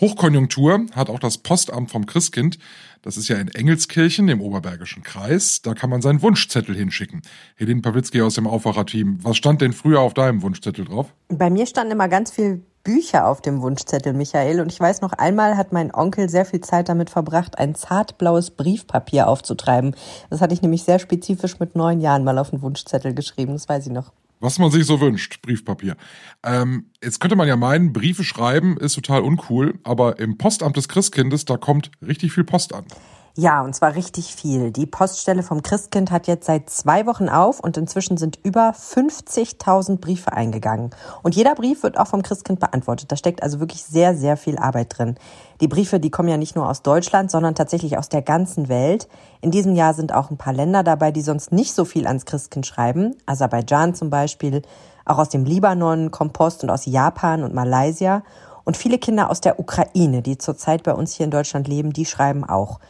Hochkonjunktur 0.00 0.86
hat 0.92 1.08
auch 1.08 1.20
das 1.20 1.38
Postamt 1.38 1.92
vom 1.92 2.04
Christkind. 2.04 2.58
Das 3.06 3.16
ist 3.16 3.28
ja 3.28 3.36
in 3.36 3.46
Engelskirchen 3.46 4.28
im 4.28 4.40
Oberbergischen 4.40 5.04
Kreis. 5.04 5.62
Da 5.62 5.74
kann 5.74 5.90
man 5.90 6.02
seinen 6.02 6.22
Wunschzettel 6.22 6.74
hinschicken. 6.74 7.22
Helene 7.54 7.80
Pawlitzki 7.80 8.20
aus 8.20 8.34
dem 8.34 8.48
Aufwacherteam. 8.48 9.20
Was 9.22 9.36
stand 9.36 9.60
denn 9.60 9.72
früher 9.72 10.00
auf 10.00 10.12
deinem 10.12 10.42
Wunschzettel 10.42 10.86
drauf? 10.86 11.14
Bei 11.28 11.48
mir 11.48 11.66
standen 11.66 11.92
immer 11.92 12.08
ganz 12.08 12.32
viel 12.32 12.64
Bücher 12.82 13.28
auf 13.28 13.40
dem 13.40 13.62
Wunschzettel, 13.62 14.12
Michael. 14.12 14.60
Und 14.60 14.72
ich 14.72 14.80
weiß 14.80 15.02
noch 15.02 15.12
einmal 15.12 15.56
hat 15.56 15.72
mein 15.72 15.94
Onkel 15.94 16.28
sehr 16.28 16.44
viel 16.44 16.62
Zeit 16.62 16.88
damit 16.88 17.08
verbracht, 17.08 17.60
ein 17.60 17.76
zartblaues 17.76 18.50
Briefpapier 18.50 19.28
aufzutreiben. 19.28 19.94
Das 20.28 20.40
hatte 20.40 20.54
ich 20.54 20.62
nämlich 20.62 20.82
sehr 20.82 20.98
spezifisch 20.98 21.60
mit 21.60 21.76
neun 21.76 22.00
Jahren 22.00 22.24
mal 22.24 22.38
auf 22.38 22.50
den 22.50 22.60
Wunschzettel 22.60 23.14
geschrieben. 23.14 23.52
Das 23.52 23.68
weiß 23.68 23.86
ich 23.86 23.92
noch. 23.92 24.10
Was 24.40 24.58
man 24.58 24.70
sich 24.70 24.84
so 24.84 25.00
wünscht, 25.00 25.40
Briefpapier. 25.42 25.96
Ähm, 26.44 26.90
jetzt 27.02 27.20
könnte 27.20 27.36
man 27.36 27.48
ja 27.48 27.56
meinen, 27.56 27.92
Briefe 27.92 28.24
schreiben 28.24 28.76
ist 28.76 28.94
total 28.94 29.22
uncool, 29.22 29.78
aber 29.82 30.18
im 30.18 30.36
Postamt 30.36 30.76
des 30.76 30.88
Christkindes, 30.88 31.44
da 31.46 31.56
kommt 31.56 31.90
richtig 32.06 32.32
viel 32.32 32.44
Post 32.44 32.74
an. 32.74 32.84
Ja, 33.38 33.60
und 33.60 33.74
zwar 33.74 33.94
richtig 33.94 34.34
viel. 34.34 34.70
Die 34.70 34.86
Poststelle 34.86 35.42
vom 35.42 35.62
Christkind 35.62 36.10
hat 36.10 36.26
jetzt 36.26 36.46
seit 36.46 36.70
zwei 36.70 37.04
Wochen 37.04 37.28
auf 37.28 37.60
und 37.60 37.76
inzwischen 37.76 38.16
sind 38.16 38.38
über 38.42 38.70
50.000 38.70 39.98
Briefe 39.98 40.32
eingegangen. 40.32 40.88
Und 41.22 41.36
jeder 41.36 41.54
Brief 41.54 41.82
wird 41.82 41.98
auch 41.98 42.06
vom 42.06 42.22
Christkind 42.22 42.60
beantwortet. 42.60 43.12
Da 43.12 43.16
steckt 43.16 43.42
also 43.42 43.60
wirklich 43.60 43.82
sehr, 43.82 44.16
sehr 44.16 44.38
viel 44.38 44.56
Arbeit 44.56 44.96
drin. 44.96 45.16
Die 45.60 45.68
Briefe, 45.68 46.00
die 46.00 46.08
kommen 46.08 46.30
ja 46.30 46.38
nicht 46.38 46.56
nur 46.56 46.66
aus 46.66 46.80
Deutschland, 46.80 47.30
sondern 47.30 47.54
tatsächlich 47.54 47.98
aus 47.98 48.08
der 48.08 48.22
ganzen 48.22 48.70
Welt. 48.70 49.06
In 49.42 49.50
diesem 49.50 49.74
Jahr 49.74 49.92
sind 49.92 50.14
auch 50.14 50.30
ein 50.30 50.38
paar 50.38 50.54
Länder 50.54 50.82
dabei, 50.82 51.12
die 51.12 51.20
sonst 51.20 51.52
nicht 51.52 51.74
so 51.74 51.84
viel 51.84 52.06
ans 52.06 52.24
Christkind 52.24 52.64
schreiben. 52.64 53.16
Aserbaidschan 53.26 53.94
zum 53.94 54.08
Beispiel, 54.08 54.62
auch 55.04 55.18
aus 55.18 55.28
dem 55.28 55.44
Libanon, 55.44 56.10
Kompost 56.10 56.62
und 56.62 56.70
aus 56.70 56.86
Japan 56.86 57.42
und 57.42 57.52
Malaysia. 57.52 58.22
Und 58.64 58.78
viele 58.78 58.96
Kinder 58.96 59.28
aus 59.28 59.42
der 59.42 59.60
Ukraine, 59.60 60.22
die 60.22 60.38
zurzeit 60.38 60.84
bei 60.84 60.94
uns 60.94 61.12
hier 61.12 61.24
in 61.24 61.30
Deutschland 61.30 61.68
leben, 61.68 61.92
die 61.92 62.06
schreiben 62.06 62.42
auch. 62.42 62.80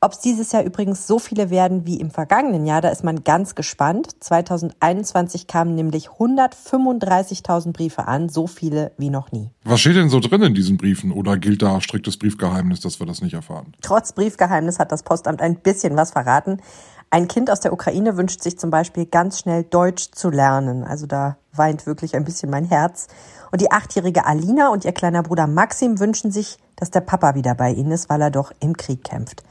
Ob 0.00 0.12
es 0.12 0.20
dieses 0.20 0.52
Jahr 0.52 0.62
übrigens 0.62 1.08
so 1.08 1.18
viele 1.18 1.50
werden 1.50 1.84
wie 1.84 1.98
im 1.98 2.12
vergangenen 2.12 2.66
Jahr, 2.66 2.80
da 2.80 2.88
ist 2.90 3.02
man 3.02 3.24
ganz 3.24 3.56
gespannt. 3.56 4.14
2021 4.20 5.48
kamen 5.48 5.74
nämlich 5.74 6.08
135.000 6.08 7.72
Briefe 7.72 8.06
an, 8.06 8.28
so 8.28 8.46
viele 8.46 8.92
wie 8.96 9.10
noch 9.10 9.32
nie. 9.32 9.50
Was 9.64 9.80
steht 9.80 9.96
denn 9.96 10.08
so 10.08 10.20
drin 10.20 10.42
in 10.42 10.54
diesen 10.54 10.76
Briefen 10.76 11.10
oder 11.10 11.36
gilt 11.36 11.62
da 11.62 11.80
striktes 11.80 12.16
Briefgeheimnis, 12.16 12.78
dass 12.78 13.00
wir 13.00 13.06
das 13.06 13.22
nicht 13.22 13.34
erfahren? 13.34 13.72
Trotz 13.82 14.12
Briefgeheimnis 14.12 14.78
hat 14.78 14.92
das 14.92 15.02
Postamt 15.02 15.42
ein 15.42 15.56
bisschen 15.56 15.96
was 15.96 16.12
verraten. 16.12 16.58
Ein 17.10 17.26
Kind 17.26 17.50
aus 17.50 17.58
der 17.58 17.72
Ukraine 17.72 18.16
wünscht 18.16 18.42
sich 18.42 18.56
zum 18.56 18.70
Beispiel 18.70 19.04
ganz 19.06 19.40
schnell 19.40 19.64
Deutsch 19.64 20.12
zu 20.12 20.30
lernen. 20.30 20.84
Also 20.84 21.06
da 21.06 21.38
weint 21.54 21.86
wirklich 21.86 22.14
ein 22.14 22.24
bisschen 22.24 22.50
mein 22.50 22.66
Herz. 22.66 23.08
Und 23.50 23.62
die 23.62 23.72
achtjährige 23.72 24.26
Alina 24.26 24.68
und 24.68 24.84
ihr 24.84 24.92
kleiner 24.92 25.24
Bruder 25.24 25.48
Maxim 25.48 25.98
wünschen 25.98 26.30
sich, 26.30 26.58
dass 26.76 26.92
der 26.92 27.00
Papa 27.00 27.34
wieder 27.34 27.56
bei 27.56 27.72
ihnen 27.72 27.90
ist, 27.90 28.08
weil 28.08 28.20
er 28.20 28.30
doch 28.30 28.52
im 28.60 28.76
Krieg 28.76 29.02
kämpft. 29.02 29.42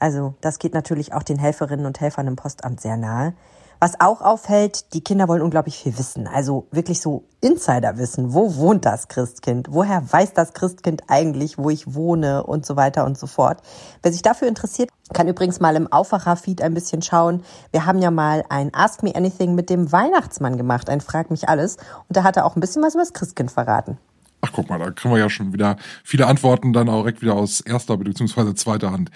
Also 0.00 0.34
das 0.40 0.58
geht 0.58 0.74
natürlich 0.74 1.12
auch 1.12 1.22
den 1.22 1.38
Helferinnen 1.38 1.86
und 1.86 2.00
Helfern 2.00 2.26
im 2.26 2.36
Postamt 2.36 2.80
sehr 2.80 2.96
nahe. 2.96 3.34
Was 3.82 3.98
auch 3.98 4.20
auffällt, 4.20 4.92
die 4.92 5.02
Kinder 5.02 5.26
wollen 5.26 5.40
unglaublich 5.40 5.78
viel 5.78 5.96
wissen. 5.96 6.26
Also 6.26 6.66
wirklich 6.70 7.00
so 7.00 7.24
Insider-Wissen. 7.40 8.34
Wo 8.34 8.56
wohnt 8.56 8.84
das 8.84 9.08
Christkind? 9.08 9.68
Woher 9.70 10.02
weiß 10.12 10.34
das 10.34 10.52
Christkind 10.52 11.04
eigentlich, 11.08 11.56
wo 11.56 11.70
ich 11.70 11.94
wohne 11.94 12.44
und 12.44 12.66
so 12.66 12.76
weiter 12.76 13.06
und 13.06 13.16
so 13.16 13.26
fort? 13.26 13.62
Wer 14.02 14.12
sich 14.12 14.20
dafür 14.20 14.48
interessiert, 14.48 14.90
kann 15.14 15.28
übrigens 15.28 15.60
mal 15.60 15.76
im 15.76 15.90
Aufwacher-Feed 15.90 16.60
ein 16.60 16.74
bisschen 16.74 17.00
schauen. 17.00 17.42
Wir 17.72 17.86
haben 17.86 18.02
ja 18.02 18.10
mal 18.10 18.44
ein 18.50 18.70
Ask 18.74 19.02
Me 19.02 19.14
Anything 19.14 19.54
mit 19.54 19.70
dem 19.70 19.90
Weihnachtsmann 19.90 20.58
gemacht, 20.58 20.90
ein 20.90 21.00
Frag 21.00 21.30
mich 21.30 21.48
alles. 21.48 21.78
Und 22.06 22.18
da 22.18 22.22
hat 22.22 22.36
er 22.36 22.44
auch 22.44 22.56
ein 22.56 22.60
bisschen 22.60 22.82
was 22.82 22.92
über 22.92 23.02
das 23.02 23.14
Christkind 23.14 23.50
verraten. 23.50 23.96
Ach, 24.42 24.50
guck 24.52 24.70
mal, 24.70 24.78
da 24.78 24.90
kriegen 24.90 25.12
wir 25.12 25.18
ja 25.18 25.28
schon 25.28 25.52
wieder 25.52 25.76
viele 26.02 26.26
Antworten 26.26 26.72
dann 26.72 26.88
auch 26.88 27.02
direkt 27.02 27.20
wieder 27.20 27.34
aus 27.34 27.60
erster 27.60 27.96
bzw. 27.96 28.54
zweiter 28.54 28.90
Hand. 28.90 29.10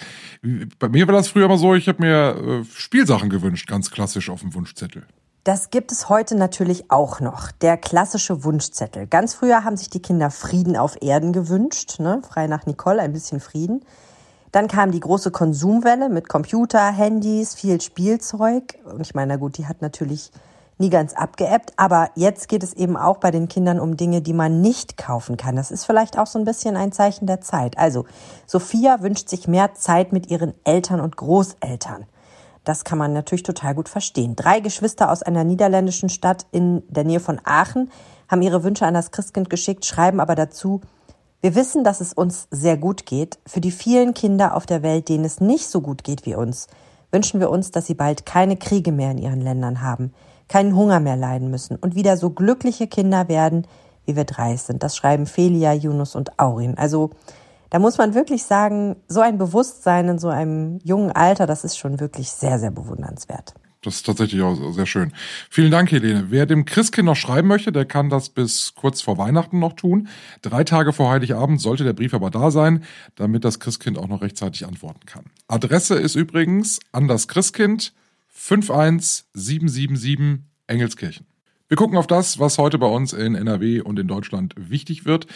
Bei 0.78 0.88
mir 0.88 1.07
war 1.07 1.14
das 1.14 1.28
früher 1.28 1.47
immer 1.47 1.57
so, 1.57 1.75
ich 1.75 1.88
habe 1.88 2.02
mir 2.02 2.62
äh, 2.62 2.64
Spielsachen 2.75 3.31
gewünscht, 3.31 3.69
ganz 3.69 3.90
klassisch 3.90 4.28
auf 4.28 4.40
dem 4.40 4.54
Wunschzettel. 4.54 5.07
Das 5.45 5.71
gibt 5.71 5.93
es 5.93 6.09
heute 6.09 6.37
natürlich 6.37 6.90
auch 6.90 7.21
noch. 7.21 7.52
Der 7.52 7.76
klassische 7.76 8.45
Wunschzettel. 8.45 9.07
Ganz 9.07 9.35
früher 9.35 9.62
haben 9.62 9.76
sich 9.76 9.90
die 9.90 10.00
Kinder 10.00 10.31
Frieden 10.31 10.76
auf 10.76 11.02
Erden 11.02 11.35
gewünscht, 11.35 12.00
ne? 12.00 12.23
frei 12.26 12.47
nach 12.47 12.64
Nicole, 12.64 13.02
ein 13.02 13.12
bisschen 13.12 13.40
Frieden. 13.40 13.85
Dann 14.52 14.69
kam 14.69 14.90
die 14.90 15.00
große 15.00 15.33
Konsumwelle 15.33 16.09
mit 16.09 16.28
Computer, 16.28 16.90
Handys, 16.93 17.54
viel 17.54 17.81
Spielzeug. 17.81 18.76
Und 18.85 19.00
ich 19.02 19.14
meine, 19.14 19.35
na 19.35 19.37
gut, 19.37 19.59
die 19.59 19.66
hat 19.66 19.83
natürlich 19.83 20.31
nie 20.78 20.90
ganz 20.90 21.14
abgeebbt. 21.14 21.73
Aber 21.76 22.11
jetzt 22.14 22.49
geht 22.49 22.62
es 22.62 22.73
eben 22.73 22.97
auch 22.97 23.19
bei 23.19 23.31
den 23.31 23.49
Kindern 23.49 23.81
um 23.81 23.97
Dinge, 23.97 24.23
die 24.23 24.33
man 24.33 24.61
nicht 24.61 24.97
kaufen 24.97 25.37
kann. 25.37 25.57
Das 25.57 25.71
ist 25.71 25.85
vielleicht 25.85 26.19
auch 26.19 26.26
so 26.26 26.38
ein 26.38 26.45
bisschen 26.45 26.76
ein 26.76 26.93
Zeichen 26.93 27.26
der 27.26 27.40
Zeit. 27.40 27.78
Also, 27.78 28.07
Sophia 28.47 29.02
wünscht 29.02 29.28
sich 29.28 29.49
mehr 29.49 29.75
Zeit 29.75 30.12
mit 30.12 30.31
ihren 30.31 30.54
Eltern 30.64 31.00
und 31.00 31.16
Großeltern. 31.16 32.07
Das 32.64 32.85
kann 32.85 32.99
man 32.99 33.12
natürlich 33.12 33.43
total 33.43 33.75
gut 33.75 33.88
verstehen. 33.88 34.37
Drei 34.37 34.61
Geschwister 34.61 35.12
aus 35.12 35.23
einer 35.23 35.45
niederländischen 35.45 36.09
Stadt 36.09 36.47
in 36.50 36.83
der 36.88 37.04
Nähe 37.04 37.21
von 37.21 37.40
Aachen 37.45 37.90
haben 38.28 38.43
ihre 38.43 38.64
Wünsche 38.64 38.87
an 38.87 38.95
das 38.95 39.11
Christkind 39.11 39.50
geschickt, 39.50 39.85
schreiben 39.85 40.19
aber 40.19 40.35
dazu, 40.35 40.81
wir 41.43 41.54
wissen, 41.54 41.85
dass 41.85 42.00
es 42.00 42.14
uns 42.14 42.49
sehr 42.50 42.78
gut 42.78 43.04
geht. 43.04 43.38
Für 43.47 43.61
die 43.61 43.71
vielen 43.71 44.14
Kinder 44.14 44.57
auf 44.57 44.64
der 44.64 44.83
Welt, 44.83 45.11
denen 45.11 45.26
es 45.26 45.43
nicht 45.43 45.69
so 45.69 45.83
gut 45.83 46.02
geht 46.02 46.25
wie 46.25 46.35
uns, 46.35 46.69
wünschen 47.12 47.38
wir 47.38 47.50
uns, 47.50 47.71
dass 47.71 47.87
sie 47.87 47.93
bald 47.93 48.25
keine 48.25 48.57
Kriege 48.57 48.93
mehr 48.93 49.11
in 49.11 49.19
ihren 49.19 49.43
Ländern 49.43 49.83
haben 49.83 50.14
keinen 50.49 50.77
Hunger 50.77 51.01
mehr 51.01 51.17
leiden 51.17 51.51
müssen 51.51 51.77
und 51.77 51.95
wieder 51.95 52.17
so 52.17 52.31
glückliche 52.31 52.87
Kinder 52.87 53.29
werden, 53.29 53.67
wie 54.07 54.17
wir 54.17 54.25
drei 54.25 54.57
sind. 54.57 54.83
Das 54.83 54.97
schreiben 54.97 55.27
Felia, 55.27 55.73
Yunus 55.73 56.15
und 56.15 56.39
Aurin. 56.39 56.77
Also 56.77 57.11
da 57.71 57.79
muss 57.79 57.99
man 57.99 58.15
wirklich 58.15 58.45
sagen, 58.45 58.97
so 59.09 59.21
ein 59.21 59.39
Bewusstsein 59.39 60.09
in 60.09 60.19
so 60.19 60.29
einem 60.29 60.79
jungen 60.85 61.11
Alter, 61.11 61.47
das 61.47 61.65
ist 61.65 61.77
schon 61.77 61.99
wirklich 61.99 62.31
sehr, 62.31 62.59
sehr 62.59 62.71
bewundernswert. 62.71 63.55
Das 63.85 63.97
ist 63.97 64.07
tatsächlich 64.07 64.41
auch 64.43 64.73
sehr 64.73 64.87
schön. 64.87 65.13
Vielen 65.51 65.71
Dank, 65.71 65.93
Helene. 65.93 66.27
Wer 66.31 66.47
dem 66.47 66.65
Christkind 66.65 67.07
noch 67.07 67.17
schreiben 67.17 67.49
möchte, 67.49 67.71
der 67.71 67.85
kann 67.85 68.09
das 68.09 68.31
bis 68.31 68.75
kurz 68.75 69.03
vor 69.03 69.19
Weihnachten 69.19 69.59
noch 69.59 69.75
tun. 69.75 70.09
Drei 70.41 70.65
Tage 70.65 70.93
vor 70.93 71.11
Heiligabend 71.11 71.61
sollte 71.61 71.85
der 71.85 71.93
Brief 71.93 72.15
aber 72.15 72.31
da 72.31 72.51
sein, 72.51 72.85
damit 73.17 73.45
das 73.45 73.61
Christkind 73.61 73.99
auch 73.99 74.09
noch 74.09 74.23
rechtzeitig 74.23 74.67
antworten 74.67 75.05
kann. 75.05 75.25
Adresse 75.49 75.97
ist 75.97 76.15
übrigens 76.15 76.81
an 76.93 77.09
das 77.09 77.29
Christkind 77.29 77.93
51777 78.35 80.41
Engelskirchen. 80.67 81.26
Wir 81.69 81.79
gucken 81.79 81.97
auf 81.97 82.07
das, 82.07 82.38
was 82.38 82.59
heute 82.59 82.79
bei 82.79 82.87
uns 82.87 83.14
in 83.14 83.35
NRW 83.35 83.81
und 83.81 83.99
in 83.99 84.07
Deutschland 84.07 84.55
wichtig 84.59 85.07
wird. 85.07 85.26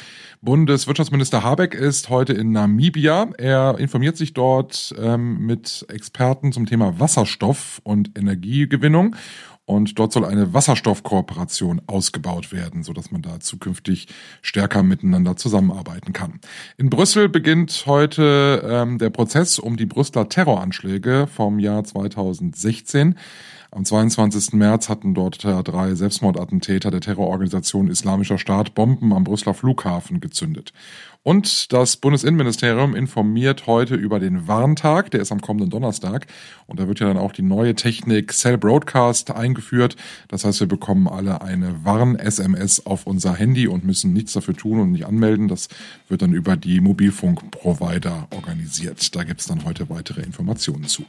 Bundeswirtschaftsminister 0.43 1.43
Habeck 1.43 1.73
ist 1.73 2.11
heute 2.11 2.35
in 2.35 2.53
Namibia. 2.53 3.31
Er 3.39 3.79
informiert 3.79 4.19
sich 4.19 4.35
dort 4.35 4.95
ähm, 4.99 5.47
mit 5.47 5.87
Experten 5.89 6.53
zum 6.53 6.67
Thema 6.67 7.01
Wasserstoff 7.01 7.81
und 7.83 8.19
Energiegewinnung 8.19 9.17
und 9.69 9.99
dort 9.99 10.13
soll 10.13 10.25
eine 10.25 10.55
Wasserstoffkooperation 10.55 11.83
ausgebaut 11.87 12.53
werden, 12.53 12.83
so 12.83 12.95
dass 12.95 13.11
man 13.11 13.21
da 13.21 13.39
zukünftig 13.39 14.09
stärker 14.41 14.83
miteinander 14.83 15.37
zusammenarbeiten 15.37 16.15
kann. 16.15 16.41
In 16.79 16.89
Brüssel 16.89 17.29
beginnt 17.29 17.85
heute 17.85 18.63
ähm, 18.65 18.97
der 18.97 19.11
Prozess 19.11 19.59
um 19.59 19.77
die 19.77 19.85
Brüsseler 19.85 20.31
Terroranschläge 20.31 21.27
vom 21.27 21.59
Jahr 21.59 21.85
2016. 21.85 23.17
Am 23.71 23.85
22. 23.85 24.55
März 24.55 24.89
hatten 24.89 25.13
dort 25.13 25.45
drei 25.45 25.95
Selbstmordattentäter 25.95 26.91
der 26.91 27.03
Terrororganisation 27.03 27.91
Islamischer 27.91 28.39
Staat 28.39 28.75
Bomben 28.75 29.13
am 29.13 29.25
Brüsseler 29.25 29.53
Flughafen 29.53 30.21
gezündet. 30.21 30.73
Und 31.23 31.71
das 31.75 31.99
Bundesinnenministerium 31.99 32.95
informiert 32.95 33.67
heute 33.67 33.95
über 33.95 34.21
den 34.21 34.49
Warntag, 34.49 35.11
der 35.11 35.21
ist 35.21 35.33
am 35.33 35.43
kommenden 35.43 35.69
Donnerstag. 35.69 36.27
Und 36.67 36.81
da 36.81 36.89
wird 36.89 37.01
ja 37.01 37.09
dann 37.09 37.19
auch 37.19 37.33
die 37.33 37.43
neue 37.43 37.75
Technik 37.75 38.33
Cell 38.33 38.57
Broadcast 38.57 39.33
eingeführt. 39.33 39.97
Das 40.29 40.47
heißt, 40.47 40.61
wir 40.61 40.67
bekommen 40.67 41.07
alle 41.07 41.43
eine 41.43 41.85
Warn-SMS 41.85 42.87
auf 42.87 43.07
unser 43.07 43.35
Handy 43.35 43.69
und 43.69 43.85
müssen 43.85 44.15
nichts 44.15 44.33
dafür 44.33 44.57
tun 44.57 44.81
und 44.81 44.93
nicht 44.93 45.05
anmelden. 45.05 45.47
Das 45.47 45.69
wird 46.09 46.23
dann 46.23 46.33
über 46.33 46.57
die 46.57 46.81
Mobilfunkprovider 46.81 48.29
organisiert. 48.35 49.15
Da 49.15 49.25
gibt 49.25 49.41
es 49.41 49.47
dann 49.47 49.67
heute 49.67 49.91
weitere 49.91 50.23
Informationen 50.23 50.85
zu. 50.85 51.05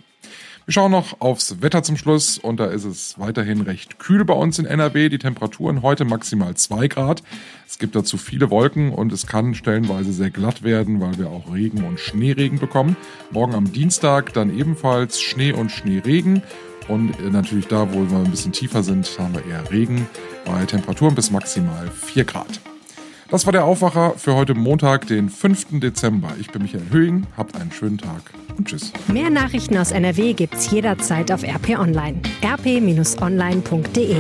Wir 0.70 0.74
schauen 0.74 0.92
noch 0.92 1.20
aufs 1.20 1.64
Wetter 1.64 1.82
zum 1.82 1.98
Schluss 1.98 2.38
und 2.38 2.60
da 2.60 2.66
ist 2.66 2.84
es 2.84 3.18
weiterhin 3.18 3.62
recht 3.62 3.98
kühl 3.98 4.24
bei 4.24 4.36
uns 4.36 4.60
in 4.60 4.68
NRW. 4.68 5.10
Die 5.10 5.18
Temperaturen 5.18 5.82
heute 5.82 6.06
maximal 6.06 6.54
zwei 6.58 6.88
Grad. 6.88 7.24
Es 7.68 7.80
gibt 7.80 7.96
dazu 7.96 8.18
viele 8.18 8.52
Wolken 8.52 8.92
und 8.92 9.12
es 9.12 9.26
kann 9.26 9.56
stellenweise 9.56 10.14
sehr 10.14 10.30
glatt 10.30 10.62
werden, 10.62 11.02
weil 11.02 11.18
wir 11.18 11.32
auch 11.32 11.52
Regen 11.52 11.84
und 11.86 12.00
Schneeregen 12.00 12.60
bekommen. 12.60 12.96
Morgen 13.32 13.56
am 13.56 13.72
Dienstag 13.74 14.32
dann 14.34 14.56
ebenfalls 14.56 15.20
Schnee 15.20 15.54
und 15.54 15.72
Schneeregen. 15.72 16.44
Und 16.88 17.20
natürlich 17.32 17.66
da, 17.66 17.92
wo 17.92 18.08
wir 18.08 18.20
ein 18.20 18.30
bisschen 18.30 18.52
tiefer 18.52 18.84
sind, 18.84 19.10
haben 19.18 19.34
wir 19.34 19.48
eher 19.48 19.72
Regen 19.72 20.08
bei 20.46 20.66
Temperaturen 20.66 21.16
bis 21.16 21.32
maximal 21.32 21.90
4 21.90 22.26
Grad. 22.26 22.60
Das 23.32 23.46
war 23.46 23.52
der 23.52 23.64
Aufwacher 23.64 24.14
für 24.18 24.34
heute 24.34 24.56
Montag, 24.56 25.06
den 25.06 25.30
5. 25.30 25.80
Dezember. 25.80 26.30
Ich 26.40 26.50
bin 26.50 26.64
Michael 26.64 26.90
Höhing, 26.90 27.28
habt 27.38 27.56
einen 27.56 27.72
schönen 27.72 28.00
Tag 28.00 28.22
und 28.58 28.68
tschüss. 28.68 28.92
Mehr 29.08 29.30
Nachrichten 29.30 29.78
aus 29.78 29.92
NRW 29.92 30.34
gibt's 30.34 30.72
jederzeit 30.72 31.32
auf 31.32 31.44
RP 31.44 31.78
Online. 31.78 32.22
rp-online.de 32.44 34.16